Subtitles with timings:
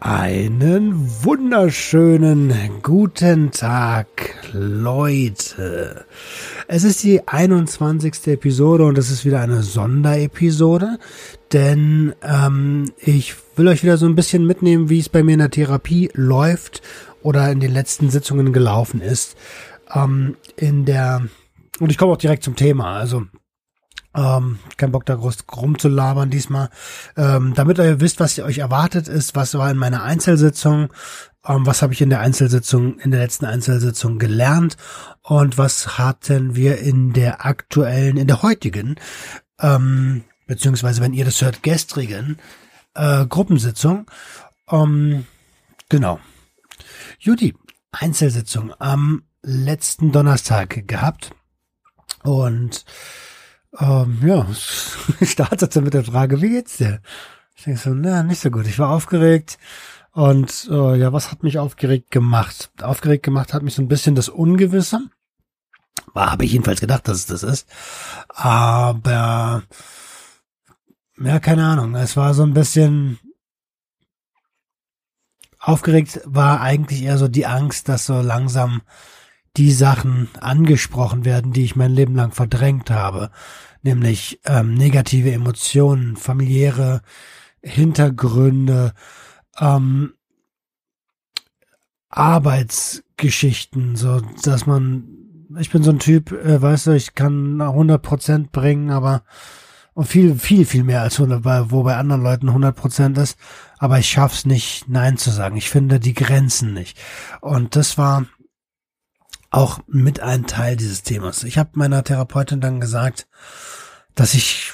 [0.00, 4.06] Einen wunderschönen guten Tag,
[4.52, 6.04] Leute.
[6.68, 8.28] Es ist die 21.
[8.28, 11.00] Episode und es ist wieder eine Sonderepisode,
[11.52, 15.40] denn ähm, ich will euch wieder so ein bisschen mitnehmen, wie es bei mir in
[15.40, 16.80] der Therapie läuft
[17.22, 19.36] oder in den letzten Sitzungen gelaufen ist.
[19.92, 21.22] Ähm, in der
[21.80, 22.96] und ich komme auch direkt zum Thema.
[22.96, 23.24] Also
[24.18, 26.70] ähm, kein Bock da groß rumzulabern diesmal.
[27.16, 30.92] Ähm, damit ihr wisst, was euch erwartet ist, was war in meiner Einzelsitzung,
[31.46, 34.76] ähm, was habe ich in der Einzelsitzung, in der letzten Einzelsitzung gelernt
[35.22, 38.96] und was hatten wir in der aktuellen, in der heutigen,
[39.60, 42.38] ähm, beziehungsweise wenn ihr das hört, gestrigen
[42.94, 44.06] äh, Gruppensitzung.
[44.68, 45.26] Ähm,
[45.88, 46.18] genau.
[47.20, 47.54] Judy,
[47.92, 51.30] Einzelsitzung am letzten Donnerstag gehabt
[52.24, 52.84] und
[53.78, 54.46] ähm, ja,
[55.22, 57.00] startete mit der Frage, wie geht's dir?
[57.56, 58.66] Ich denke so, na, nicht so gut.
[58.66, 59.58] Ich war aufgeregt.
[60.12, 62.70] Und äh, ja, was hat mich aufgeregt gemacht?
[62.80, 65.00] Aufgeregt gemacht hat mich so ein bisschen das Ungewisse.
[66.14, 67.68] War, habe ich jedenfalls gedacht, dass es das ist.
[68.28, 69.62] Aber
[71.20, 71.94] ja, keine Ahnung.
[71.94, 73.18] Es war so ein bisschen
[75.58, 78.82] aufgeregt war eigentlich eher so die Angst, dass so langsam
[79.56, 83.30] die Sachen angesprochen werden, die ich mein Leben lang verdrängt habe,
[83.82, 87.02] nämlich ähm, negative Emotionen, familiäre
[87.62, 88.92] Hintergründe,
[89.58, 90.14] ähm,
[92.08, 95.04] Arbeitsgeschichten, so dass man,
[95.58, 99.22] ich bin so ein Typ, äh, weißt du, ich kann 100 Prozent bringen, aber
[99.98, 103.36] und viel, viel, viel mehr als 100, wo bei anderen Leuten 100 Prozent ist,
[103.78, 105.56] aber ich schaff's nicht, Nein zu sagen.
[105.56, 106.96] Ich finde die Grenzen nicht.
[107.40, 108.26] Und das war
[109.50, 111.44] auch mit ein Teil dieses Themas.
[111.44, 113.28] Ich habe meiner Therapeutin dann gesagt,
[114.14, 114.72] dass ich,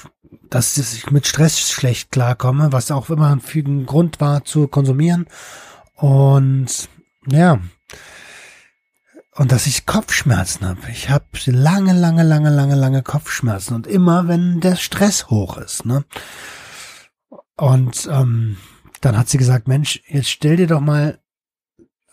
[0.49, 5.27] dass ich mit Stress schlecht klarkomme, was auch immer ein Grund war zu konsumieren.
[5.95, 6.89] Und
[7.27, 7.59] ja,
[9.35, 10.79] und dass ich Kopfschmerzen habe.
[10.91, 15.85] Ich habe lange, lange, lange, lange, lange Kopfschmerzen und immer, wenn der Stress hoch ist.
[15.85, 16.05] Ne?
[17.57, 18.57] Und ähm,
[19.01, 21.19] dann hat sie gesagt, Mensch, jetzt stell dir doch mal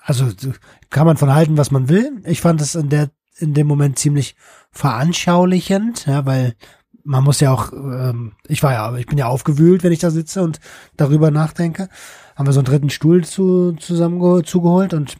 [0.04, 0.28] also
[0.90, 2.22] kann man von halten, was man will.
[2.24, 4.36] Ich fand es in der in dem Moment ziemlich
[4.70, 6.54] veranschaulichend, ja, weil
[7.04, 10.10] man muss ja auch, ähm, ich war ja, ich bin ja aufgewühlt, wenn ich da
[10.10, 10.60] sitze und
[10.96, 11.88] darüber nachdenke.
[12.36, 15.16] Haben wir so einen dritten Stuhl zu, zusammen zugeholt und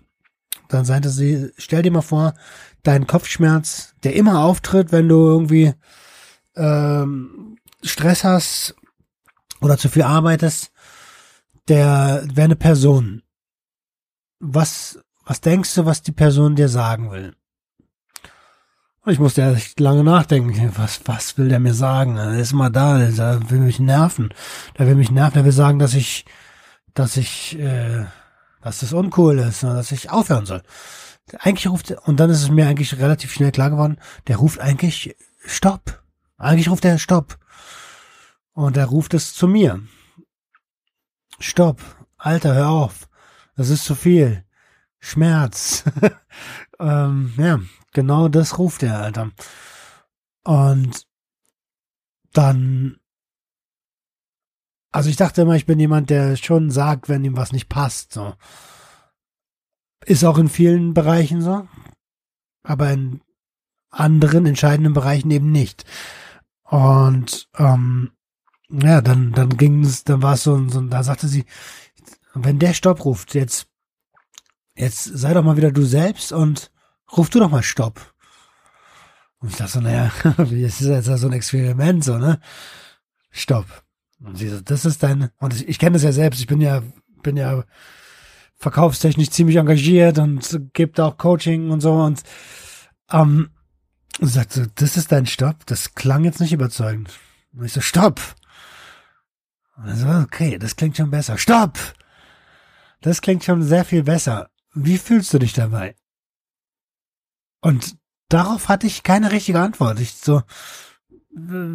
[0.69, 2.35] dann sagte sie, stell dir mal vor,
[2.83, 5.75] dein Kopfschmerz, der immer auftritt, wenn du irgendwie
[6.57, 8.75] ähm, Stress hast
[9.61, 10.71] oder zu viel arbeitest,
[11.69, 13.23] der wäre eine Person
[14.43, 17.35] was, was denkst du, was die Person dir sagen will?
[19.07, 20.73] Ich musste echt lange nachdenken.
[20.77, 22.17] Was, was will der mir sagen?
[22.17, 24.35] Er ist mal da, der will mich nerven.
[24.79, 26.25] Der will mich nerven, der will sagen, dass ich,
[26.95, 28.05] dass ich, äh,
[28.61, 30.63] dass das uncool ist, dass ich aufhören soll.
[31.39, 35.17] Eigentlich ruft, und dann ist es mir eigentlich relativ schnell klar geworden, der ruft eigentlich
[35.45, 36.03] Stopp.
[36.37, 37.39] Eigentlich ruft er Stopp.
[38.53, 39.81] Und er ruft es zu mir.
[41.39, 41.81] Stopp.
[42.19, 43.09] Alter, hör auf.
[43.57, 44.45] Das ist zu viel.
[44.99, 45.85] Schmerz.
[46.79, 47.61] ähm, ja,
[47.93, 49.33] genau das ruft er, Alter.
[50.45, 51.07] Und
[52.33, 52.99] dann,
[54.91, 58.13] also ich dachte immer, ich bin jemand, der schon sagt, wenn ihm was nicht passt,
[58.13, 58.35] so.
[60.05, 61.69] Ist auch in vielen Bereichen so,
[62.63, 63.21] aber in
[63.91, 65.85] anderen entscheidenden Bereichen eben nicht.
[66.65, 68.13] Und ähm,
[68.71, 71.45] ja, dann dann ging es, dann war es so, so, da sagte sie,
[72.35, 73.67] und wenn der Stopp ruft, jetzt,
[74.75, 76.71] jetzt sei doch mal wieder du selbst und
[77.17, 78.15] ruf du doch mal Stopp.
[79.39, 82.41] Und ich dachte so, naja, das ist jetzt so ein Experiment, so, ne?
[83.31, 83.67] Stopp.
[84.21, 86.61] Und sie so, das ist dein, und ich, ich kenne das ja selbst, ich bin
[86.61, 86.83] ja,
[87.23, 87.65] bin ja
[88.57, 92.23] verkaufstechnisch ziemlich engagiert und gebe da auch Coaching und so und,
[93.11, 93.51] ähm,
[94.21, 95.67] und sagt so, das ist dein Stopp?
[95.67, 97.19] Das klang jetzt nicht überzeugend.
[97.53, 98.21] Und ich so, Stopp!
[99.75, 101.39] Also, okay, das klingt schon besser.
[101.39, 101.79] Stopp!
[103.03, 104.49] Das klingt schon sehr viel besser.
[104.75, 105.97] Wie fühlst du dich dabei?
[107.61, 107.97] Und
[108.29, 110.01] darauf hatte ich keine richtige Antwort.
[110.01, 110.43] Ich so,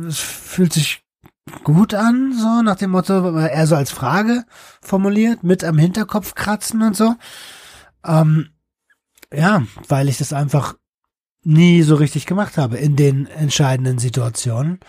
[0.08, 1.04] es fühlt sich
[1.64, 4.46] gut an, so nach dem Motto, eher so als Frage
[4.82, 7.16] formuliert, mit am Hinterkopf kratzen und so.
[8.06, 8.50] Ähm,
[9.34, 10.76] ja, weil ich das einfach
[11.44, 14.80] nie so richtig gemacht habe in den entscheidenden Situationen.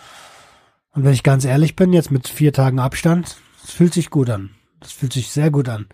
[0.91, 4.29] Und wenn ich ganz ehrlich bin, jetzt mit vier Tagen Abstand, es fühlt sich gut
[4.29, 4.51] an.
[4.79, 5.87] Das fühlt sich sehr gut an.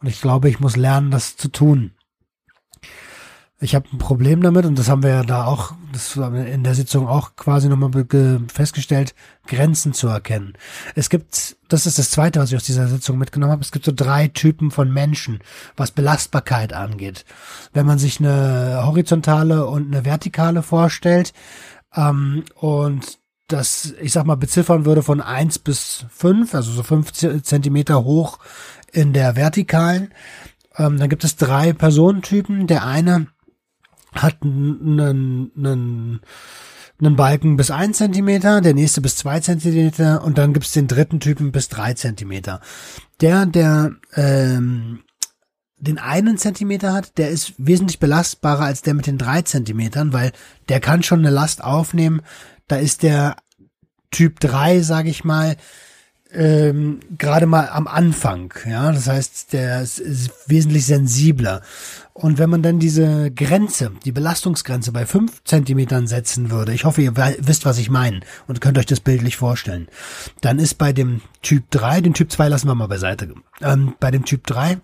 [0.00, 1.92] Und ich glaube, ich muss lernen, das zu tun.
[3.62, 6.74] Ich habe ein Problem damit und das haben wir ja da auch, das in der
[6.74, 7.90] Sitzung auch quasi nochmal
[8.50, 9.14] festgestellt,
[9.46, 10.54] Grenzen zu erkennen.
[10.94, 13.84] Es gibt, das ist das Zweite, was ich aus dieser Sitzung mitgenommen habe, es gibt
[13.84, 15.40] so drei Typen von Menschen,
[15.76, 17.26] was Belastbarkeit angeht.
[17.74, 21.34] Wenn man sich eine horizontale und eine vertikale vorstellt
[21.94, 23.18] ähm, und
[23.52, 28.38] das, ich sag mal, beziffern würde von eins bis fünf, also so fünf Zentimeter hoch
[28.92, 30.12] in der vertikalen,
[30.76, 32.66] ähm, dann gibt es drei Personentypen.
[32.66, 33.26] Der eine
[34.12, 36.20] hat einen, einen,
[37.00, 41.20] einen Balken bis ein Zentimeter, der nächste bis zwei Zentimeter und dann gibt's den dritten
[41.20, 42.60] Typen bis drei Zentimeter.
[43.20, 45.00] Der, der ähm,
[45.80, 50.32] den einen Zentimeter hat, der ist wesentlich belastbarer als der mit den drei Zentimetern, weil
[50.68, 52.20] der kann schon eine Last aufnehmen.
[52.68, 53.36] Da ist der
[54.10, 55.56] Typ 3, sage ich mal,
[56.32, 58.52] ähm, gerade mal am Anfang.
[58.68, 61.62] Ja, das heißt, der ist, ist wesentlich sensibler.
[62.12, 67.02] Und wenn man dann diese Grenze, die Belastungsgrenze bei fünf Zentimetern setzen würde, ich hoffe,
[67.02, 69.88] ihr wisst, was ich meine und könnt euch das bildlich vorstellen,
[70.40, 74.10] dann ist bei dem Typ 3, den Typ 2 lassen wir mal beiseite, ähm, bei
[74.10, 74.78] dem Typ 3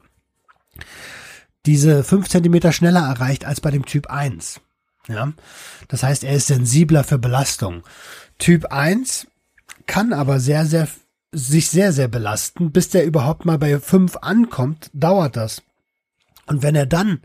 [1.66, 4.60] diese fünf Zentimeter schneller erreicht als bei dem Typ 1.
[5.08, 5.32] Ja,
[5.88, 7.82] das heißt, er ist sensibler für Belastung.
[8.38, 9.26] Typ 1
[9.86, 10.88] kann aber sehr, sehr
[11.32, 12.72] sich sehr, sehr belasten.
[12.72, 15.62] Bis der überhaupt mal bei fünf ankommt, dauert das.
[16.46, 17.20] Und wenn er dann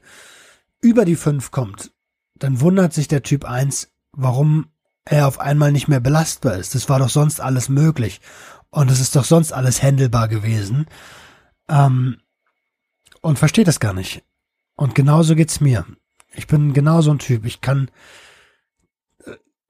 [0.82, 1.92] über die fünf kommt,
[2.36, 4.68] dann wundert sich der Typ 1, warum
[5.06, 6.76] er auf einmal nicht mehr belastbar ist.
[6.76, 8.22] Das war doch sonst alles möglich.
[8.70, 10.88] Und es ist doch sonst alles händelbar gewesen.
[11.68, 12.18] Ähm,
[13.22, 14.24] und versteht das gar nicht.
[14.76, 15.86] Und genauso geht's mir.
[16.34, 17.46] Ich bin genauso ein Typ.
[17.46, 17.92] Ich kann,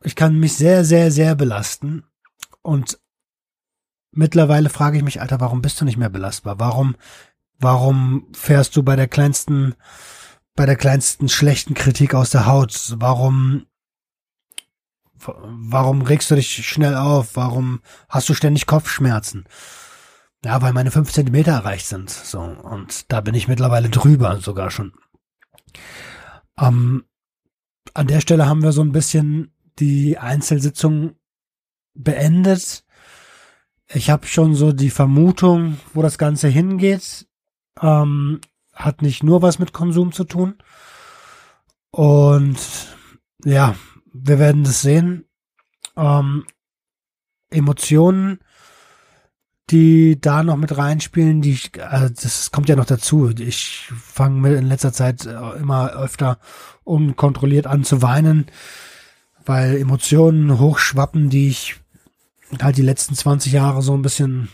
[0.04, 2.04] ich kann mich sehr, sehr, sehr belasten.
[2.62, 3.00] Und
[4.12, 6.60] mittlerweile frage ich mich, Alter, warum bist du nicht mehr belastbar?
[6.60, 6.96] Warum,
[7.60, 9.76] warum fährst du bei der kleinsten,
[10.56, 12.94] bei der kleinsten schlechten Kritik aus der Haut?
[12.98, 13.66] Warum,
[15.16, 17.36] warum regst du dich schnell auf?
[17.36, 19.46] Warum hast du ständig Kopfschmerzen?
[20.44, 22.10] Ja, weil meine fünf Zentimeter erreicht sind.
[22.10, 22.40] So.
[22.42, 24.92] Und da bin ich mittlerweile drüber sogar schon.
[26.60, 27.06] Ähm,
[27.94, 31.16] an der Stelle haben wir so ein bisschen die Einzelsitzung
[31.94, 32.84] beendet.
[33.94, 37.28] Ich habe schon so die Vermutung, wo das Ganze hingeht.
[37.82, 38.40] Ähm,
[38.74, 40.56] hat nicht nur was mit Konsum zu tun.
[41.92, 42.58] Und
[43.44, 43.76] ja,
[44.14, 45.26] wir werden das sehen.
[45.98, 46.46] Ähm,
[47.50, 48.40] Emotionen,
[49.70, 53.30] die da noch mit reinspielen, die äh, das kommt ja noch dazu.
[53.30, 56.40] Ich fange in letzter Zeit äh, immer öfter
[56.86, 58.46] unkontrolliert an zu weinen,
[59.46, 61.81] weil Emotionen hochschwappen, die ich
[62.60, 64.50] halt die letzten 20 Jahre so ein bisschen,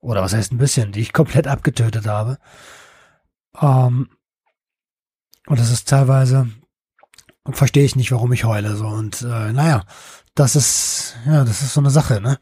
[0.00, 2.38] oder was heißt ein bisschen, die ich komplett abgetötet habe.
[3.60, 4.10] Ähm,
[5.46, 6.48] und das ist teilweise,
[7.50, 8.86] verstehe ich nicht, warum ich heule, so.
[8.86, 9.84] Und äh, naja,
[10.34, 12.38] das ist, ja, das ist so eine Sache, ne?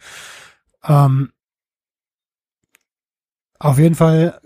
[0.85, 1.33] Ähm,
[3.59, 4.41] auf jeden Fall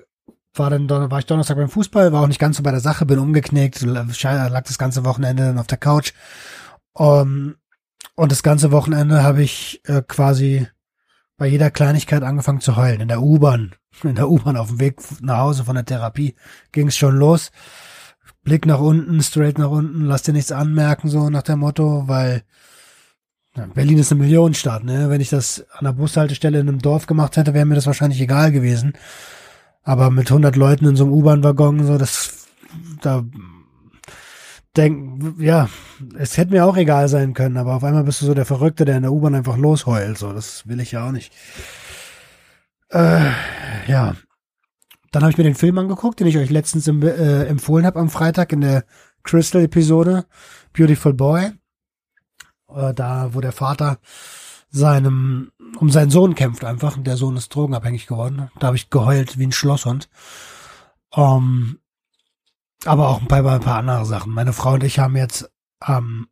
[0.55, 3.07] war dann war ich Donnerstag beim Fußball, war auch nicht ganz so bei der Sache,
[3.07, 6.13] bin umgeknickt, lag das ganze Wochenende dann auf der Couch.
[6.95, 7.57] Um,
[8.15, 10.67] und das ganze Wochenende habe ich äh, quasi
[11.37, 13.01] bei jeder Kleinigkeit angefangen zu heulen.
[13.01, 16.35] In der U-Bahn, in der U-Bahn auf dem Weg nach Hause von der Therapie
[16.73, 17.51] ging es schon los.
[18.45, 22.43] Blick nach unten, straight nach unten, lass dir nichts anmerken, so nach dem Motto, weil
[23.57, 25.11] ja, Berlin ist eine Millionenstadt, ne?
[25.11, 28.21] Wenn ich das an der Bushaltestelle in einem Dorf gemacht hätte, wäre mir das wahrscheinlich
[28.21, 28.95] egal gewesen.
[29.83, 32.49] Aber mit 100 Leuten in so einem U-Bahn-Waggon, so, das,
[33.03, 33.25] da
[34.77, 35.69] denk, ja,
[36.17, 38.85] es hätte mir auch egal sein können, aber auf einmal bist du so der Verrückte,
[38.85, 40.19] der in der U-Bahn einfach losheult.
[40.19, 41.33] So, das will ich ja auch nicht.
[42.91, 43.31] Äh,
[43.87, 44.17] ja.
[45.11, 48.01] Dann habe ich mir den Film angeguckt, den ich euch letztens im, äh, empfohlen habe
[48.01, 48.85] am Freitag in der
[49.25, 50.25] Crystal-Episode.
[50.73, 51.53] Beautiful Boy.
[52.75, 53.99] Äh, da, wo der Vater
[54.71, 56.97] seinem, um seinen Sohn kämpft einfach.
[56.99, 58.51] Der Sohn ist drogenabhängig geworden.
[58.59, 60.09] Da habe ich geheult wie ein Schlosshund.
[61.15, 61.79] Ähm,
[62.85, 64.33] aber auch bei, bei ein paar andere Sachen.
[64.33, 66.29] Meine Frau und ich haben jetzt am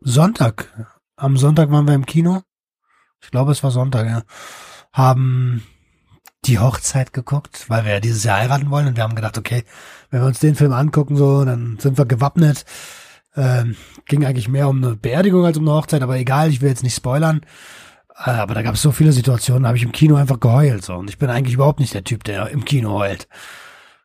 [0.00, 2.42] Sonntag, am Sonntag waren wir im Kino.
[3.22, 4.22] Ich glaube, es war Sonntag, ja.
[4.92, 5.62] Haben
[6.44, 9.64] die Hochzeit geguckt, weil wir ja dieses Jahr heiraten wollen und wir haben gedacht, okay,
[10.10, 12.64] wenn wir uns den Film angucken, so, dann sind wir gewappnet.
[13.36, 16.68] Ähm, ging eigentlich mehr um eine Beerdigung als um eine Hochzeit, aber egal, ich will
[16.68, 17.40] jetzt nicht spoilern.
[18.16, 20.84] Äh, aber da gab es so viele Situationen, da habe ich im Kino einfach geheult.
[20.84, 20.94] So.
[20.94, 23.26] Und ich bin eigentlich überhaupt nicht der Typ, der im Kino heult.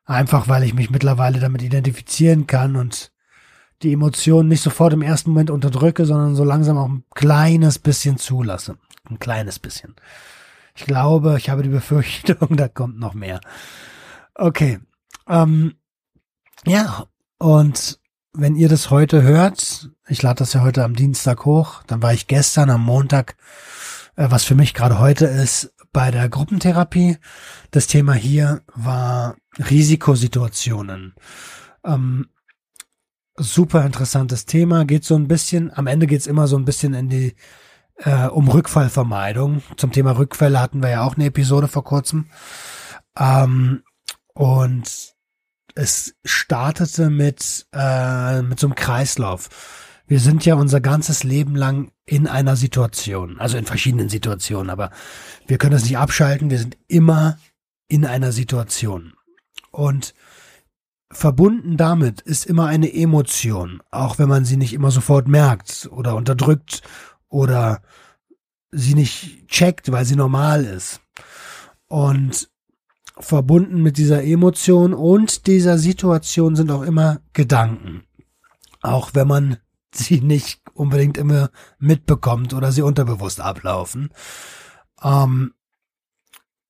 [0.09, 3.11] Einfach weil ich mich mittlerweile damit identifizieren kann und
[3.83, 8.17] die Emotionen nicht sofort im ersten Moment unterdrücke, sondern so langsam auch ein kleines bisschen
[8.17, 8.79] zulasse.
[9.07, 9.95] Ein kleines bisschen.
[10.73, 13.39] Ich glaube, ich habe die Befürchtung, da kommt noch mehr.
[14.33, 14.79] Okay.
[15.27, 15.75] Ähm,
[16.65, 17.05] ja,
[17.37, 17.99] und
[18.33, 22.15] wenn ihr das heute hört, ich lade das ja heute am Dienstag hoch, dann war
[22.15, 23.35] ich gestern am Montag,
[24.15, 27.17] äh, was für mich gerade heute ist, bei der Gruppentherapie.
[27.72, 31.15] Das Thema hier war Risikosituationen.
[31.84, 32.29] Ähm,
[33.36, 37.10] super interessantes Thema, geht so ein bisschen, am Ende geht's immer so ein bisschen in
[37.10, 37.36] die
[37.98, 39.62] äh, um Rückfallvermeidung.
[39.77, 42.29] Zum Thema Rückfälle hatten wir ja auch eine Episode vor kurzem.
[43.17, 43.84] Ähm,
[44.34, 45.15] und
[45.75, 49.50] es startete mit, äh, mit so einem Kreislauf.
[50.08, 54.89] Wir sind ja unser ganzes Leben lang in einer Situation, also in verschiedenen Situationen, aber
[55.45, 57.37] wir können das nicht abschalten, wir sind immer
[57.87, 59.13] in einer Situation.
[59.69, 60.15] Und
[61.11, 66.15] verbunden damit ist immer eine Emotion, auch wenn man sie nicht immer sofort merkt oder
[66.15, 66.81] unterdrückt
[67.27, 67.83] oder
[68.71, 71.01] sie nicht checkt, weil sie normal ist.
[71.87, 72.49] Und
[73.19, 78.03] verbunden mit dieser Emotion und dieser Situation sind auch immer Gedanken.
[78.81, 79.57] Auch wenn man
[79.93, 84.10] sie nicht unbedingt immer mitbekommt oder sie unterbewusst ablaufen.
[85.03, 85.53] Ähm,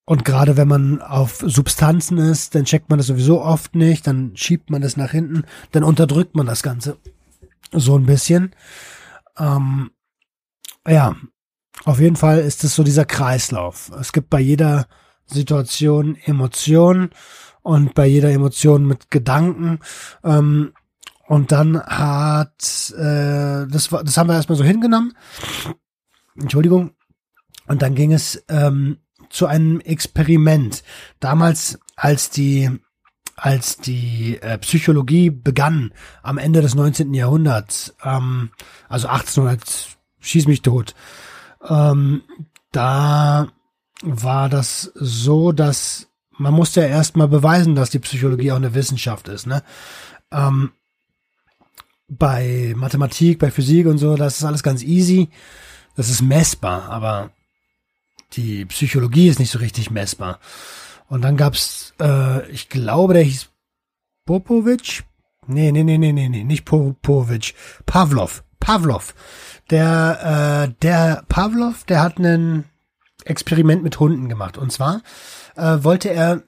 [0.05, 4.35] und gerade wenn man auf Substanzen ist, dann checkt man das sowieso oft nicht, dann
[4.35, 6.97] schiebt man das nach hinten, dann unterdrückt man das Ganze
[7.71, 8.55] so ein bisschen.
[9.37, 9.91] Ähm,
[10.87, 11.15] ja,
[11.85, 13.91] auf jeden Fall ist es so dieser Kreislauf.
[13.99, 14.87] Es gibt bei jeder
[15.27, 17.11] Situation Emotionen
[17.61, 19.79] und bei jeder Emotion mit Gedanken.
[20.23, 20.73] Ähm,
[21.29, 25.13] und dann hat äh, das war, das haben wir erstmal so hingenommen.
[26.35, 26.95] Entschuldigung.
[27.67, 28.97] Und dann ging es ähm,
[29.29, 30.83] zu einem Experiment.
[31.19, 32.71] Damals, als die
[33.35, 35.93] als die äh, Psychologie begann
[36.23, 37.13] am Ende des 19.
[37.13, 38.49] Jahrhunderts, ähm,
[38.87, 40.95] also 1800, schieß mich tot,
[41.63, 42.23] ähm,
[42.71, 43.49] da
[44.01, 49.27] war das so, dass man musste ja erstmal beweisen, dass die Psychologie auch eine Wissenschaft
[49.27, 49.45] ist.
[49.45, 49.61] Ne?
[50.31, 50.71] Ähm,
[52.09, 55.29] bei Mathematik, bei Physik und so, das ist alles ganz easy.
[55.95, 57.31] Das ist messbar, aber
[58.33, 60.39] die Psychologie ist nicht so richtig messbar.
[61.07, 63.49] Und dann gab's, äh, ich glaube, der hieß
[64.25, 65.03] Popovic.
[65.47, 67.55] Nee, nee, nee, nee, nee, nee, nicht Popovic.
[67.85, 68.43] Pavlov.
[68.59, 69.15] Pavlov.
[69.71, 72.65] Der, äh, der Pavlov, der hat einen
[73.25, 74.57] Experiment mit Hunden gemacht.
[74.57, 75.01] Und zwar
[75.55, 76.43] äh, wollte er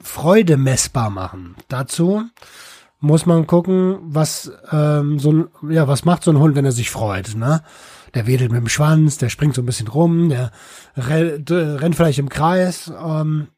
[0.00, 1.56] Freude messbar machen.
[1.68, 2.24] Dazu
[3.06, 6.72] muss man gucken, was ähm, so ein, ja, was macht so ein Hund, wenn er
[6.72, 7.62] sich freut, ne?
[8.14, 10.50] Der wedelt mit dem Schwanz, der springt so ein bisschen rum, der
[10.96, 13.48] rennt vielleicht im Kreis ähm,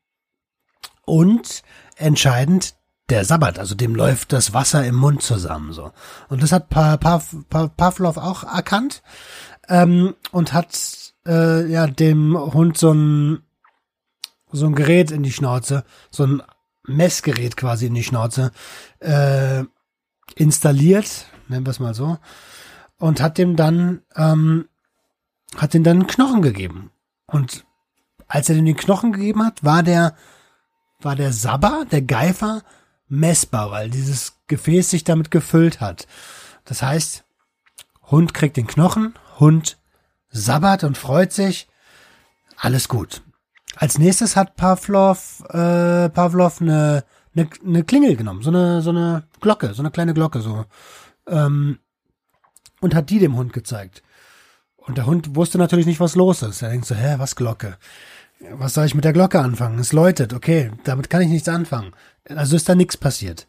[1.04, 1.62] und
[1.96, 2.74] entscheidend,
[3.08, 5.92] der Sabbat, also dem läuft das Wasser im Mund zusammen so.
[6.28, 9.02] Und das hat pa pa pa Pavlov auch erkannt
[9.68, 13.42] ähm, und hat äh, ja dem Hund so ein
[14.50, 16.42] so ein Gerät in die Schnauze, so ein
[16.88, 18.50] Messgerät quasi in die Schnauze
[19.00, 19.64] äh,
[20.34, 22.18] installiert, nennen wir es mal so,
[22.98, 24.68] und hat dem dann ähm,
[25.56, 26.90] hat ihm dann Knochen gegeben.
[27.26, 27.64] Und
[28.26, 30.14] als er dem den Knochen gegeben hat, war der
[31.00, 32.62] war der Sabber, der Geifer
[33.08, 36.06] messbar, weil dieses Gefäß sich damit gefüllt hat.
[36.64, 37.24] Das heißt,
[38.10, 39.78] Hund kriegt den Knochen, Hund
[40.30, 41.68] sabbert und freut sich.
[42.56, 43.22] Alles gut.
[43.80, 47.04] Als nächstes hat Pavlov, äh, Pavlov eine,
[47.36, 50.64] eine, eine Klingel genommen, so eine, so eine Glocke, so eine kleine Glocke, so.
[51.28, 51.78] Ähm,
[52.80, 54.02] und hat die dem Hund gezeigt.
[54.76, 56.62] Und der Hund wusste natürlich nicht, was los ist.
[56.62, 57.76] Er denkt so, hä, was Glocke?
[58.52, 59.78] Was soll ich mit der Glocke anfangen?
[59.78, 61.92] Es läutet, okay, damit kann ich nichts anfangen.
[62.28, 63.46] Also ist da nichts passiert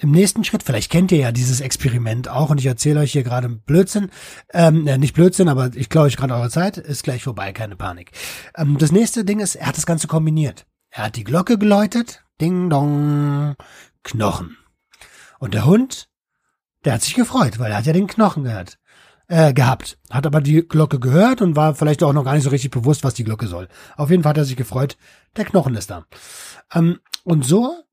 [0.00, 3.22] im nächsten Schritt, vielleicht kennt ihr ja dieses Experiment auch und ich erzähle euch hier
[3.22, 4.10] gerade Blödsinn,
[4.52, 7.76] ähm, ja, nicht Blödsinn, aber ich glaube euch gerade eure Zeit, ist gleich vorbei, keine
[7.76, 8.10] Panik.
[8.56, 10.66] Ähm, das nächste Ding ist, er hat das Ganze kombiniert.
[10.90, 13.54] Er hat die Glocke geläutet, ding dong,
[14.02, 14.56] Knochen.
[15.38, 16.08] Und der Hund,
[16.84, 18.78] der hat sich gefreut, weil er hat ja den Knochen gehört,
[19.28, 19.98] äh, gehabt.
[20.10, 23.04] Hat aber die Glocke gehört und war vielleicht auch noch gar nicht so richtig bewusst,
[23.04, 23.68] was die Glocke soll.
[23.96, 24.96] Auf jeden Fall hat er sich gefreut,
[25.36, 26.04] der Knochen ist da.
[26.72, 27.83] Ähm, und so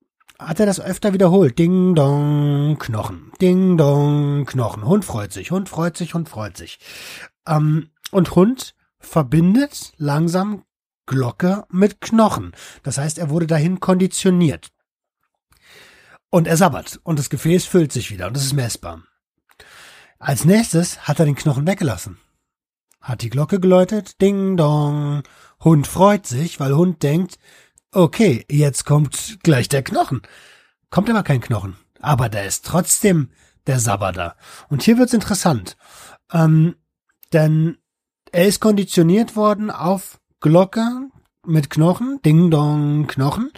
[0.46, 1.58] hat er das öfter wiederholt.
[1.58, 3.32] Ding dong, Knochen.
[3.40, 4.84] Ding dong, Knochen.
[4.84, 6.78] Hund freut sich, Hund freut sich, Hund freut sich.
[7.46, 10.64] Ähm, und Hund verbindet langsam
[11.06, 12.52] Glocke mit Knochen.
[12.82, 14.70] Das heißt, er wurde dahin konditioniert.
[16.30, 19.02] Und er sabbert und das Gefäß füllt sich wieder und das ist messbar.
[20.18, 22.18] Als nächstes hat er den Knochen weggelassen.
[23.00, 25.24] Hat die Glocke geläutet, ding dong.
[25.60, 27.38] Hund freut sich, weil Hund denkt,
[27.94, 30.22] Okay, jetzt kommt gleich der Knochen.
[30.88, 31.76] Kommt aber kein Knochen.
[32.00, 33.28] Aber da ist trotzdem
[33.66, 34.34] der Sabbater.
[34.70, 35.76] Und hier wird's interessant.
[36.32, 36.76] Ähm,
[37.34, 37.76] denn
[38.32, 41.10] er ist konditioniert worden auf Glocke
[41.44, 43.52] mit Knochen, Ding Dong, Knochen.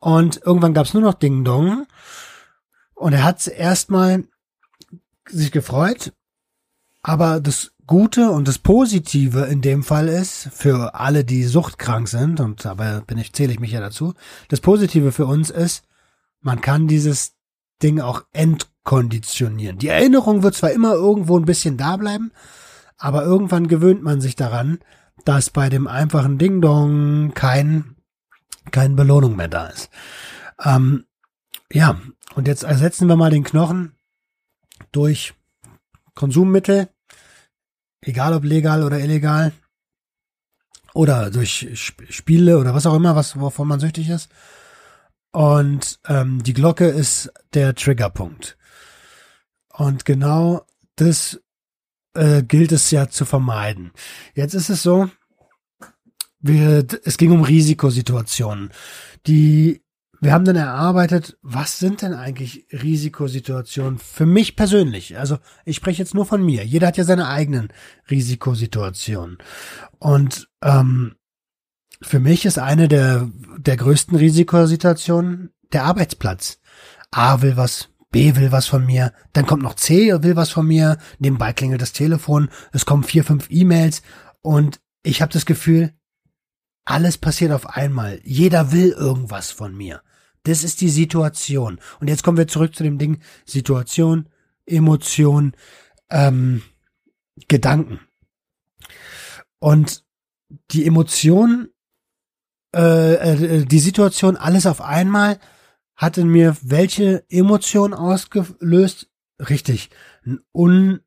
[0.00, 1.86] Und irgendwann gab's nur noch Ding Dong.
[2.92, 4.24] Und er hat erstmal
[5.30, 6.12] sich gefreut.
[7.00, 12.40] Aber das Gute und das Positive in dem Fall ist, für alle, die suchtkrank sind,
[12.40, 14.14] und dabei bin ich, zähle ich mich ja dazu,
[14.48, 15.84] das Positive für uns ist,
[16.40, 17.34] man kann dieses
[17.82, 19.78] Ding auch entkonditionieren.
[19.78, 22.32] Die Erinnerung wird zwar immer irgendwo ein bisschen da bleiben,
[22.98, 24.78] aber irgendwann gewöhnt man sich daran,
[25.24, 27.96] dass bei dem einfachen Ding Dong kein,
[28.70, 29.90] keine Belohnung mehr da ist.
[30.64, 31.04] Ähm,
[31.72, 32.00] ja,
[32.34, 33.96] und jetzt ersetzen wir mal den Knochen
[34.92, 35.34] durch
[36.14, 36.88] Konsummittel,
[38.02, 39.52] egal ob legal oder illegal,
[40.94, 41.68] oder durch
[42.10, 44.28] Spiele oder was auch immer, was wovon man süchtig ist.
[45.32, 48.58] Und ähm, die Glocke ist der Triggerpunkt.
[49.70, 50.66] Und genau
[50.96, 51.40] das
[52.14, 53.92] äh, gilt es ja zu vermeiden.
[54.34, 55.08] Jetzt ist es so,
[56.40, 58.70] wir, es ging um Risikosituationen.
[59.26, 59.81] Die,
[60.22, 65.18] wir haben dann erarbeitet, was sind denn eigentlich Risikosituationen für mich persönlich?
[65.18, 66.64] Also ich spreche jetzt nur von mir.
[66.64, 67.72] Jeder hat ja seine eigenen
[68.08, 69.38] Risikosituationen.
[69.98, 71.16] Und ähm,
[72.02, 76.60] für mich ist eine der, der größten Risikosituationen der Arbeitsplatz.
[77.10, 80.68] A will was, B will was von mir, dann kommt noch C will was von
[80.68, 84.02] mir, nebenbei klingelt das Telefon, es kommen vier, fünf E-Mails
[84.40, 85.92] und ich habe das Gefühl,
[86.84, 88.20] alles passiert auf einmal.
[88.22, 90.00] Jeder will irgendwas von mir.
[90.44, 91.80] Das ist die Situation.
[92.00, 94.28] Und jetzt kommen wir zurück zu dem Ding Situation,
[94.66, 95.54] Emotion,
[96.10, 96.62] ähm,
[97.48, 98.00] Gedanken.
[99.58, 100.04] Und
[100.70, 101.68] die Emotion
[102.74, 105.38] äh, äh, die Situation alles auf einmal
[105.94, 109.10] hat in mir welche Emotion ausgelöst?
[109.38, 109.90] Richtig,
[110.24, 111.00] ein, un,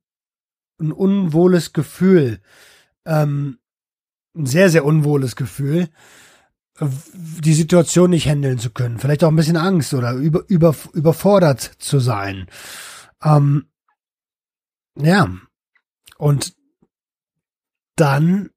[0.79, 2.39] ein unwohles Gefühl,
[3.05, 3.59] ähm,
[4.35, 5.89] ein sehr, sehr unwohles Gefühl,
[6.79, 8.99] die Situation nicht handeln zu können.
[8.99, 12.47] Vielleicht auch ein bisschen Angst oder über, über, überfordert zu sein.
[13.23, 13.67] Ähm,
[14.97, 15.29] ja,
[16.17, 16.55] und
[17.95, 18.49] dann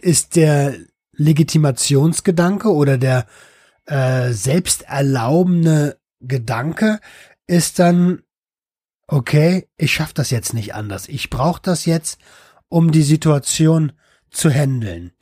[0.00, 0.76] ist der
[1.12, 3.26] Legitimationsgedanke oder der
[3.86, 7.00] äh, selbsterlaubende Gedanke
[7.46, 8.22] ist dann,
[9.06, 11.08] okay, ich schaff das jetzt nicht anders.
[11.08, 12.20] Ich brauche das jetzt,
[12.68, 13.92] um die Situation
[14.30, 15.12] zu handeln.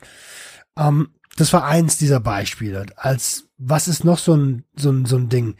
[0.77, 2.85] Ähm, das war eins dieser Beispiele.
[2.95, 5.55] Als was ist noch so ein so ein so ein Ding?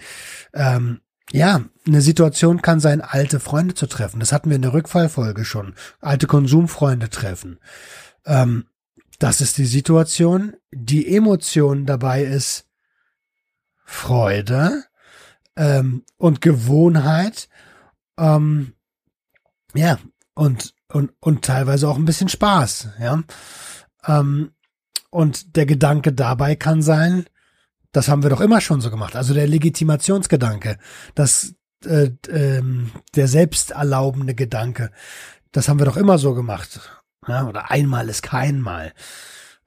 [0.54, 4.20] Ähm, ja, eine Situation kann sein, alte Freunde zu treffen.
[4.20, 5.76] Das hatten wir in der Rückfallfolge schon.
[6.02, 7.60] Alte Konsumfreunde treffen.
[8.26, 8.66] Ähm,
[9.20, 10.56] das ist die Situation.
[10.72, 12.66] Die Emotion dabei ist
[13.86, 14.84] Freude
[15.56, 17.48] ähm, und Gewohnheit.
[18.18, 18.74] Ähm,
[19.74, 20.00] ja,
[20.34, 23.24] und, und, und teilweise auch ein bisschen Spaß, ja.
[24.06, 24.52] Ähm,
[25.12, 27.26] und der Gedanke dabei kann sein,
[27.92, 29.16] das haben wir doch immer schon so gemacht.
[29.16, 30.78] Also der Legitimationsgedanke,
[31.14, 31.54] das,
[31.86, 34.92] äh, ähm, der selbsterlaubende Gedanke,
[35.52, 36.80] das haben wir doch immer so gemacht.
[37.28, 38.94] Ja, oder einmal ist kein Mal.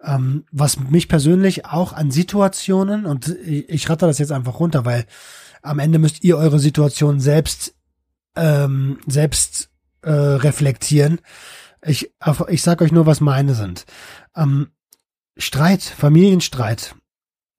[0.02, 4.84] Ähm, was mich persönlich auch an Situationen, und ich, ich ratter das jetzt einfach runter,
[4.84, 5.04] weil
[5.62, 7.74] am Ende müsst ihr eure Situation selbst,
[8.36, 9.70] ähm, selbst
[10.02, 11.20] äh, reflektieren.
[11.82, 12.12] Ich,
[12.48, 13.84] ich sag euch nur, was meine sind.
[14.34, 14.68] Ähm,
[15.36, 16.94] Streit, Familienstreit.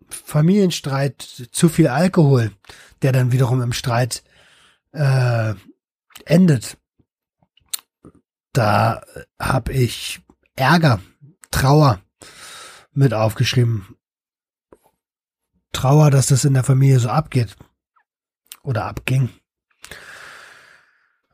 [0.08, 2.52] Familienstreit, zu viel Alkohol,
[3.02, 4.24] der dann wiederum im Streit
[4.92, 5.54] äh,
[6.26, 6.78] endet
[8.56, 9.02] da
[9.40, 10.22] habe ich
[10.56, 11.02] Ärger,
[11.52, 12.00] Trauer
[12.94, 13.98] mit aufgeschrieben.
[15.74, 17.58] Trauer, dass das in der Familie so abgeht
[18.64, 19.30] oder abging.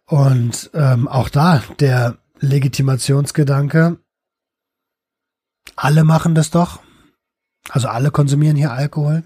[0.06, 4.00] Und ähm, auch da der Legitimationsgedanke,
[5.76, 6.80] alle machen das doch.
[7.70, 9.24] Also alle konsumieren hier Alkohol.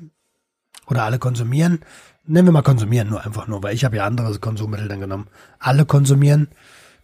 [0.87, 1.79] Oder alle konsumieren.
[2.25, 5.27] Nennen wir mal konsumieren nur einfach nur, weil ich habe ja andere Konsummittel dann genommen.
[5.59, 6.49] Alle konsumieren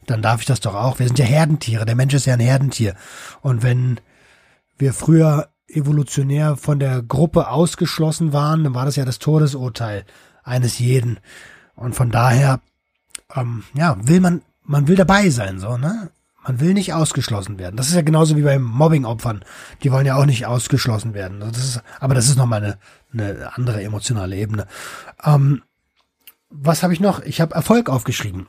[0.05, 0.99] dann darf ich das doch auch.
[0.99, 1.85] Wir sind ja Herdentiere.
[1.85, 2.95] Der Mensch ist ja ein Herdentier.
[3.41, 3.99] Und wenn
[4.77, 10.05] wir früher evolutionär von der Gruppe ausgeschlossen waren, dann war das ja das Todesurteil
[10.43, 11.19] eines jeden.
[11.75, 12.61] Und von daher,
[13.35, 16.09] ähm, ja, will man, man will dabei sein, so, ne?
[16.43, 17.75] Man will nicht ausgeschlossen werden.
[17.75, 19.45] Das ist ja genauso wie bei Mobbing-Opfern.
[19.83, 21.39] Die wollen ja auch nicht ausgeschlossen werden.
[21.39, 22.77] Das ist, aber das ist nochmal eine,
[23.13, 24.67] eine andere emotionale Ebene.
[25.23, 25.61] Ähm,
[26.49, 27.21] was habe ich noch?
[27.21, 28.47] Ich habe Erfolg aufgeschrieben.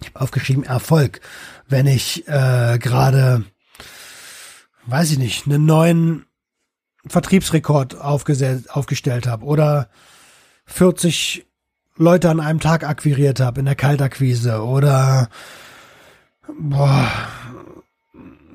[0.00, 1.20] Ich habe aufgeschrieben Erfolg.
[1.68, 3.44] Wenn ich äh, gerade,
[4.86, 6.26] weiß ich nicht, einen neuen
[7.06, 9.88] Vertriebsrekord aufgestellt habe oder
[10.66, 11.46] 40
[11.96, 15.28] Leute an einem Tag akquiriert habe in der Kaltakquise oder
[16.58, 17.10] boah,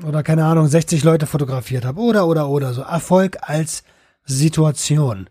[0.05, 3.83] oder keine Ahnung, 60 Leute fotografiert habe oder oder oder so Erfolg als
[4.23, 5.29] Situation.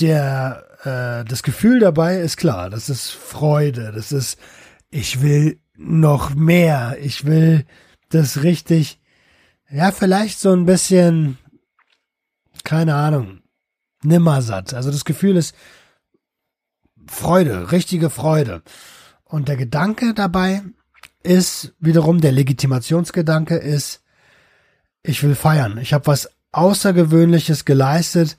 [0.00, 4.38] Der äh, das Gefühl dabei ist klar, das ist Freude, das ist
[4.90, 7.64] ich will noch mehr, ich will
[8.08, 9.00] das richtig
[9.70, 11.38] ja, vielleicht so ein bisschen
[12.64, 13.40] keine Ahnung,
[14.02, 14.74] nimmersatt.
[14.74, 15.54] Also das Gefühl ist
[17.06, 18.62] Freude, richtige Freude.
[19.24, 20.62] Und der Gedanke dabei
[21.26, 24.02] ist wiederum der Legitimationsgedanke ist,
[25.02, 25.78] ich will feiern.
[25.78, 28.38] Ich habe was Außergewöhnliches geleistet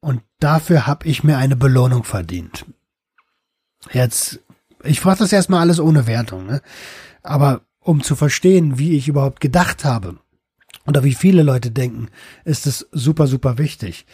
[0.00, 2.64] und dafür habe ich mir eine Belohnung verdient.
[3.92, 4.40] Jetzt,
[4.82, 6.62] ich frage das erstmal alles ohne Wertung, ne?
[7.22, 10.18] aber um zu verstehen, wie ich überhaupt gedacht habe
[10.86, 12.08] oder wie viele Leute denken,
[12.44, 14.06] ist es super, super wichtig.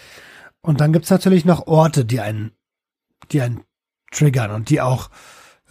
[0.61, 2.52] Und dann gibt's natürlich noch Orte, die einen,
[3.31, 3.62] die einen
[4.11, 5.11] triggern und die auch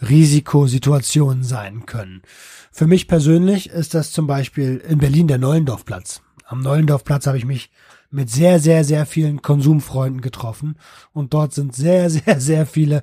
[0.00, 2.22] Risikosituationen sein können.
[2.70, 6.22] Für mich persönlich ist das zum Beispiel in Berlin der Neulendorfplatz.
[6.44, 7.70] Am Neulendorfplatz habe ich mich
[8.10, 10.78] mit sehr, sehr, sehr vielen Konsumfreunden getroffen
[11.12, 13.02] und dort sind sehr, sehr, sehr viele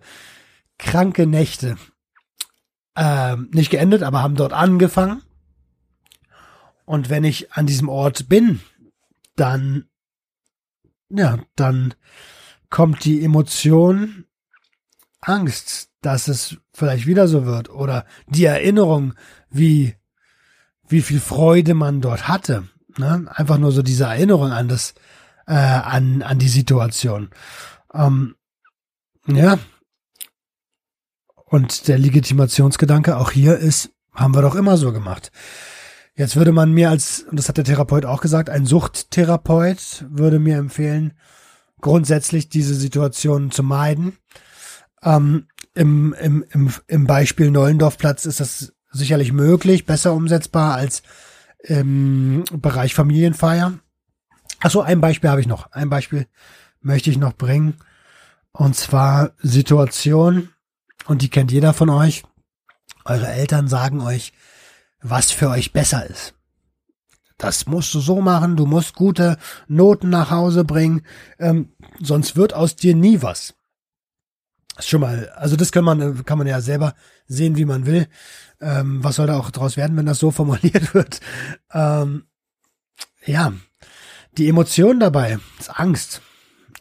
[0.78, 1.78] kranke Nächte
[2.96, 5.24] ähm, nicht geendet, aber haben dort angefangen.
[6.86, 8.60] Und wenn ich an diesem Ort bin,
[9.36, 9.86] dann,
[11.10, 11.94] ja, dann
[12.70, 14.26] kommt die Emotion
[15.28, 19.14] Angst, dass es vielleicht wieder so wird oder die Erinnerung,
[19.50, 19.96] wie,
[20.88, 22.68] wie viel Freude man dort hatte.
[22.98, 23.26] Ne?
[23.34, 24.94] Einfach nur so diese Erinnerung an das,
[25.48, 27.30] äh, an, an die Situation.
[27.94, 28.36] Ähm,
[29.28, 29.60] ja.
[31.46, 35.32] Und der Legitimationsgedanke auch hier ist, haben wir doch immer so gemacht.
[36.16, 40.40] Jetzt würde man mir als, und das hat der Therapeut auch gesagt, ein Suchttherapeut würde
[40.40, 41.14] mir empfehlen,
[41.82, 44.18] grundsätzlich diese Situation zu meiden.
[45.04, 51.04] Ähm, im, im, im, Im Beispiel Neulendorfplatz ist das sicherlich möglich, besser umsetzbar als
[51.60, 53.80] im Bereich Familienfeier.
[54.60, 55.72] Achso, ein Beispiel habe ich noch.
[55.72, 56.28] Ein Beispiel
[56.82, 57.76] möchte ich noch bringen.
[58.52, 60.50] Und zwar Situation,
[61.06, 62.24] und die kennt jeder von euch.
[63.06, 64.34] Eure Eltern sagen euch,
[65.02, 66.36] was für euch besser ist.
[67.38, 69.38] Das musst du so machen, du musst gute
[69.68, 71.02] Noten nach Hause bringen,
[71.40, 73.56] ähm, sonst wird aus dir nie was.
[74.78, 76.96] Ist schon mal, also das kann man, kann man ja selber
[77.28, 78.08] sehen, wie man will.
[78.60, 81.20] Ähm, was soll da auch draus werden, wenn das so formuliert wird?
[81.72, 82.26] Ähm,
[83.26, 83.54] ja,
[84.38, 86.22] die Emotion dabei ist Angst.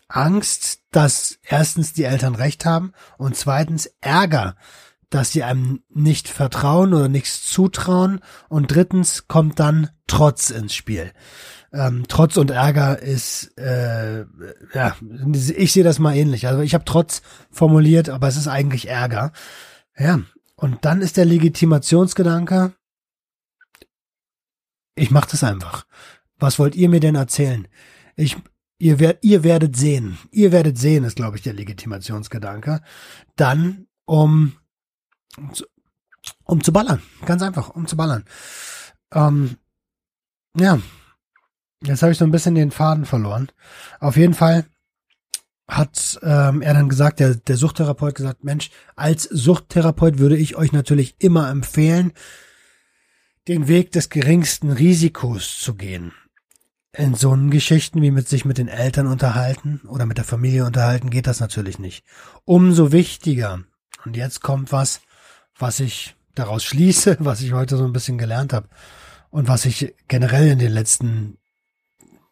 [0.09, 4.57] Angst, dass erstens die Eltern recht haben und zweitens Ärger,
[5.15, 8.21] dass sie einem nicht vertrauen oder nichts zutrauen.
[8.49, 11.13] Und drittens kommt dann Trotz ins Spiel.
[11.73, 14.25] Ähm, Trotz und Ärger ist, äh,
[14.75, 14.97] ja,
[15.57, 16.47] ich sehe das mal ähnlich.
[16.47, 19.33] Also ich habe Trotz formuliert, aber es ist eigentlich Ärger.
[19.99, 20.21] Ja,
[20.57, 22.73] und dann ist der Legitimationsgedanke,
[24.95, 25.85] ich mache das einfach.
[26.39, 27.69] Was wollt ihr mir denn erzählen?
[28.17, 28.37] Ich,
[28.79, 30.19] ihr, wer, ihr werdet sehen.
[30.31, 32.81] Ihr werdet sehen, ist, glaube ich, der Legitimationsgedanke.
[33.37, 34.55] Dann, um
[36.45, 37.03] um zu, ballern.
[37.25, 38.25] Ganz einfach, um zu ballern.
[39.13, 39.57] Ähm,
[40.57, 40.79] ja,
[41.83, 43.51] jetzt habe ich so ein bisschen den Faden verloren.
[44.01, 44.67] Auf jeden Fall
[45.69, 50.73] hat ähm, er dann gesagt, der, der Suchttherapeut gesagt, Mensch, als Suchttherapeut würde ich euch
[50.73, 52.13] natürlich immer empfehlen,
[53.49, 56.13] den Weg des geringsten Risikos zu gehen.
[56.95, 61.09] In so Geschichten wie mit sich mit den Eltern unterhalten oder mit der Familie unterhalten
[61.09, 62.05] geht das natürlich nicht.
[62.45, 63.65] Umso wichtiger.
[64.05, 65.01] Und jetzt kommt was,
[65.59, 68.69] was ich daraus schließe, was ich heute so ein bisschen gelernt habe
[69.31, 71.39] und was ich generell in den letzten,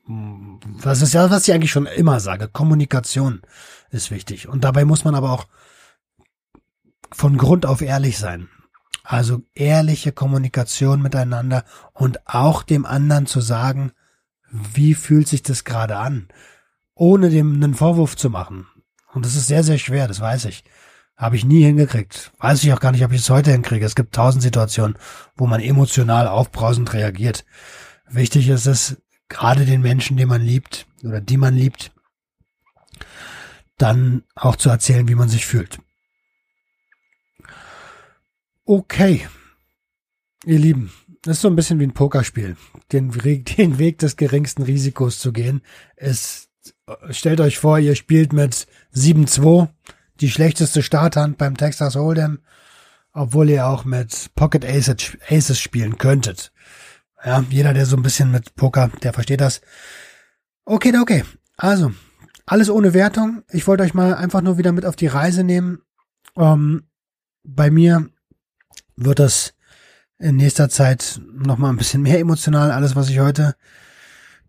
[0.06, 3.42] was ist ja, was ich eigentlich schon immer sage, Kommunikation
[3.90, 4.48] ist wichtig.
[4.48, 5.46] Und dabei muss man aber auch
[7.12, 8.48] von Grund auf ehrlich sein.
[9.02, 13.92] Also ehrliche Kommunikation miteinander und auch dem anderen zu sagen,
[14.50, 16.28] wie fühlt sich das gerade an,
[16.94, 18.68] ohne dem einen Vorwurf zu machen.
[19.12, 20.64] Und das ist sehr, sehr schwer, das weiß ich.
[21.20, 22.32] Habe ich nie hingekriegt.
[22.38, 23.84] Weiß ich auch gar nicht, ob ich es heute hinkriege.
[23.84, 24.96] Es gibt tausend Situationen,
[25.36, 27.44] wo man emotional aufbrausend reagiert.
[28.08, 28.96] Wichtig ist es,
[29.28, 31.92] gerade den Menschen, den man liebt oder die man liebt,
[33.76, 35.78] dann auch zu erzählen, wie man sich fühlt.
[38.64, 39.28] Okay,
[40.46, 42.56] ihr Lieben, das ist so ein bisschen wie ein Pokerspiel.
[42.92, 43.10] Den,
[43.58, 45.60] den Weg des geringsten Risikos zu gehen,
[45.96, 46.48] ist,
[47.10, 49.68] stellt euch vor, ihr spielt mit 7-2
[50.20, 52.38] die schlechteste Starthand beim Texas Hold'em,
[53.12, 56.52] obwohl ihr auch mit Pocket Aces, Aces spielen könntet.
[57.24, 59.60] Ja, jeder, der so ein bisschen mit Poker, der versteht das.
[60.64, 61.24] Okay, okay.
[61.56, 61.92] Also,
[62.46, 63.42] alles ohne Wertung.
[63.50, 65.82] Ich wollte euch mal einfach nur wieder mit auf die Reise nehmen
[66.36, 66.84] Ähm,
[67.42, 68.08] bei mir
[68.96, 69.54] wird das
[70.18, 72.70] in nächster Zeit noch mal ein bisschen mehr emotional.
[72.70, 73.56] Alles, was ich heute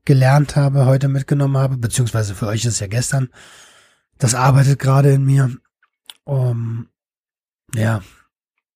[0.04, 3.30] gelernt habe, heute mitgenommen habe, beziehungsweise für euch ist es ja gestern.
[4.22, 5.52] Das arbeitet gerade in mir.
[6.26, 6.88] Um,
[7.74, 8.02] ja.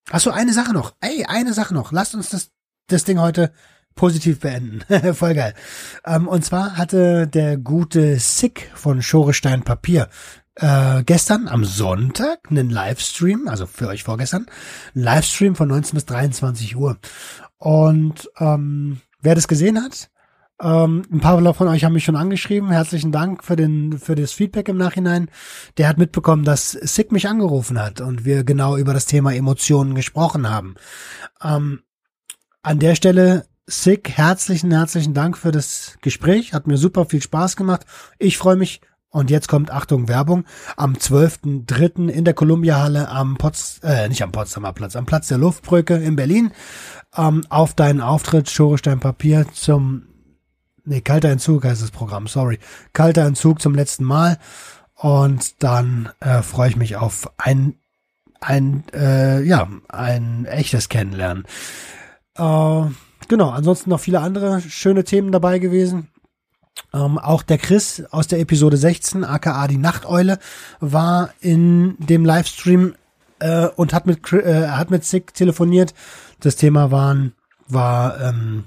[0.09, 0.95] Ach so, eine Sache noch.
[1.01, 1.91] Ey, eine Sache noch.
[1.91, 2.49] Lasst uns das,
[2.87, 3.53] das Ding heute
[3.93, 4.81] positiv beenden.
[5.13, 5.53] Voll geil.
[6.03, 10.09] Um, und zwar hatte der gute Sick von Schorestein Papier
[10.55, 14.47] äh, gestern am Sonntag einen Livestream, also für euch vorgestern,
[14.95, 16.97] einen Livestream von 19 bis 23 Uhr.
[17.57, 20.09] Und ähm, wer das gesehen hat,
[20.61, 22.71] ähm, ein paar von euch haben mich schon angeschrieben.
[22.71, 25.29] Herzlichen Dank für den für das Feedback im Nachhinein.
[25.77, 29.95] Der hat mitbekommen, dass Sick mich angerufen hat und wir genau über das Thema Emotionen
[29.95, 30.75] gesprochen haben.
[31.43, 31.81] Ähm,
[32.63, 36.53] an der Stelle Sick, herzlichen, herzlichen Dank für das Gespräch.
[36.53, 37.85] Hat mir super viel Spaß gemacht.
[38.19, 42.09] Ich freue mich und jetzt kommt, Achtung, Werbung, am 12.3.
[42.09, 46.15] in der Columbia-Halle am Potz, äh, nicht am Potsdamer Platz, am Platz der Luftbrücke in
[46.15, 46.51] Berlin,
[47.15, 50.03] ähm, auf deinen Auftritt Schorestein Papier zum,
[50.85, 52.59] nee, kalter Entzug heißt das Programm, sorry,
[52.93, 54.37] kalter Entzug zum letzten Mal
[54.95, 57.75] und dann äh, freue ich mich auf ein,
[58.39, 61.45] ein, äh, ja, ein echtes Kennenlernen.
[62.37, 62.83] Äh,
[63.27, 66.09] genau, ansonsten noch viele andere schöne Themen dabei gewesen.
[66.93, 70.39] Ähm, auch der Chris aus der Episode 16, aka die Nachteule,
[70.79, 72.95] war in dem Livestream
[73.39, 75.93] äh, und hat mit äh, hat mit Sick telefoniert.
[76.39, 77.33] Das Thema waren,
[77.67, 78.65] war, ähm,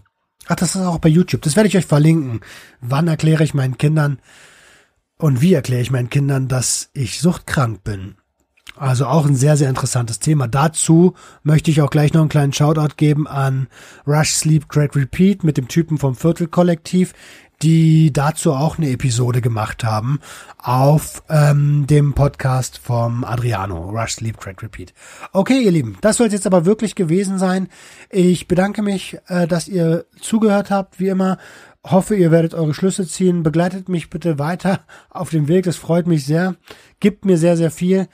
[0.49, 1.43] ach, das ist auch bei YouTube.
[1.43, 2.41] Das werde ich euch verlinken.
[2.81, 4.19] Wann erkläre ich meinen Kindern
[5.19, 8.17] und wie erkläre ich meinen Kindern, dass ich suchtkrank bin?
[8.77, 10.47] Also auch ein sehr, sehr interessantes Thema.
[10.47, 13.67] Dazu möchte ich auch gleich noch einen kleinen Shoutout geben an
[14.07, 17.13] Rush Sleep Great Repeat mit dem Typen vom Viertelkollektiv
[17.63, 20.21] die dazu auch eine Episode gemacht haben
[20.59, 24.95] auf ähm, dem Podcast vom Adriano, Rush Sleep Crack Repeat.
[25.33, 27.69] Okay, ihr Lieben, das soll es jetzt aber wirklich gewesen sein.
[28.11, 31.39] Ich bedanke mich, äh, dass ihr zugehört habt, wie immer.
[31.85, 33.43] Hoffe, ihr werdet eure Schlüsse ziehen.
[33.43, 35.65] Begleitet mich bitte weiter auf dem Weg.
[35.65, 36.57] Das freut mich sehr.
[37.01, 38.09] Gibt mir sehr, sehr viel.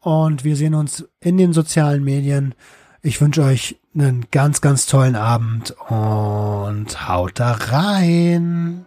[0.00, 2.54] Und wir sehen uns in den sozialen Medien.
[3.02, 8.86] Ich wünsche euch einen ganz, ganz tollen Abend und haut da rein.